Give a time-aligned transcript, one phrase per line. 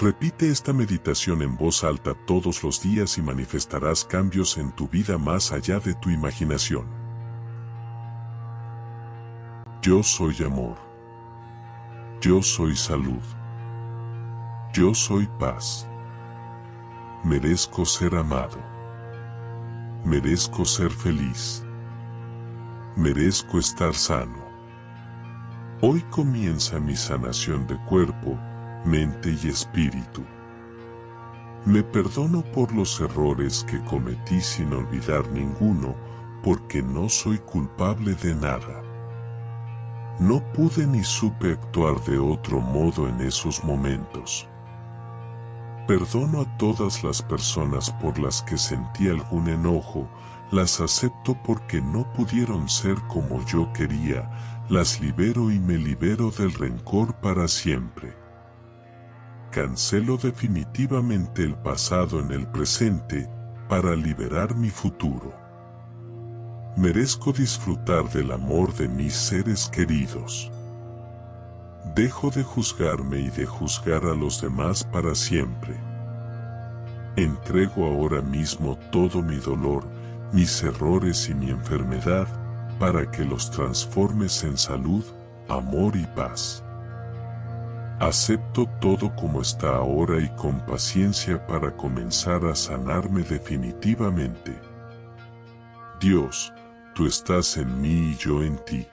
[0.00, 5.18] Repite esta meditación en voz alta todos los días y manifestarás cambios en tu vida
[5.18, 6.86] más allá de tu imaginación.
[9.82, 10.76] Yo soy amor.
[12.20, 13.22] Yo soy salud.
[14.72, 15.88] Yo soy paz.
[17.24, 18.58] Merezco ser amado.
[20.04, 21.64] Merezco ser feliz.
[22.94, 24.46] Merezco estar sano.
[25.80, 28.38] Hoy comienza mi sanación de cuerpo,
[28.84, 30.22] mente y espíritu.
[31.64, 35.94] Me perdono por los errores que cometí sin olvidar ninguno,
[36.42, 38.82] porque no soy culpable de nada.
[40.20, 44.48] No pude ni supe actuar de otro modo en esos momentos.
[45.86, 50.08] Perdono a todas las personas por las que sentí algún enojo,
[50.50, 54.30] las acepto porque no pudieron ser como yo quería,
[54.68, 58.17] las libero y me libero del rencor para siempre.
[59.58, 63.28] Cancelo definitivamente el pasado en el presente
[63.68, 65.34] para liberar mi futuro.
[66.76, 70.52] Merezco disfrutar del amor de mis seres queridos.
[71.96, 75.74] Dejo de juzgarme y de juzgar a los demás para siempre.
[77.16, 79.82] Entrego ahora mismo todo mi dolor,
[80.32, 82.28] mis errores y mi enfermedad,
[82.78, 85.04] para que los transformes en salud,
[85.48, 86.62] amor y paz.
[88.00, 94.56] Acepto todo como está ahora y con paciencia para comenzar a sanarme definitivamente.
[95.98, 96.52] Dios,
[96.94, 98.86] tú estás en mí y yo en ti.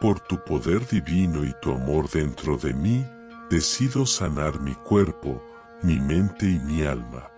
[0.00, 3.06] Por tu poder divino y tu amor dentro de mí,
[3.48, 5.40] decido sanar mi cuerpo,
[5.80, 7.30] mi mente y mi alma.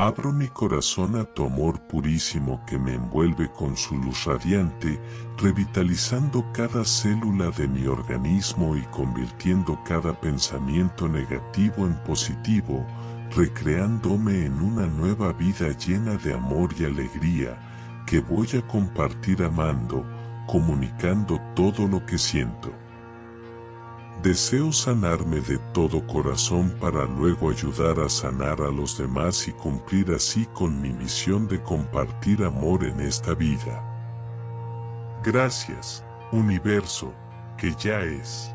[0.00, 4.96] Abro mi corazón a tu amor purísimo que me envuelve con su luz radiante,
[5.38, 12.86] revitalizando cada célula de mi organismo y convirtiendo cada pensamiento negativo en positivo,
[13.34, 17.58] recreándome en una nueva vida llena de amor y alegría,
[18.06, 20.06] que voy a compartir amando,
[20.46, 22.72] comunicando todo lo que siento.
[24.22, 30.10] Deseo sanarme de todo corazón para luego ayudar a sanar a los demás y cumplir
[30.10, 33.80] así con mi misión de compartir amor en esta vida.
[35.22, 37.14] Gracias, universo,
[37.56, 38.52] que ya es.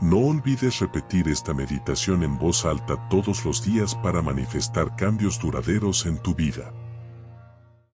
[0.00, 6.06] No olvides repetir esta meditación en voz alta todos los días para manifestar cambios duraderos
[6.06, 6.72] en tu vida.